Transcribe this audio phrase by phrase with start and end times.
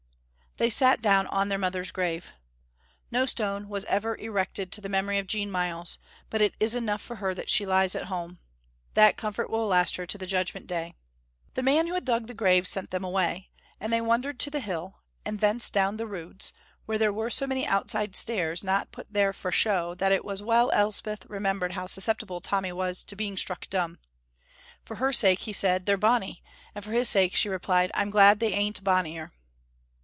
[0.57, 2.33] They sat down on their mother's grave.
[3.09, 5.97] No stone was ever erected to the memory of Jean Myles,
[6.29, 8.39] but it is enough for her that she lies at home.
[8.93, 10.93] That comfort will last her to the Judgment Day.
[11.53, 14.59] The man who had dug the grave sent them away, and they wandered to the
[14.59, 16.51] hill, and thence down the Roods,
[16.85, 20.43] where there were so many outside stairs not put there for show that it was
[20.43, 23.99] well Elspeth remembered how susceptible Tommy was to being struck dumb.
[24.83, 26.43] For her sake he said, "They're bonny,"
[26.75, 29.31] and for his sake she replied, "I'm glad they ain't bonnier."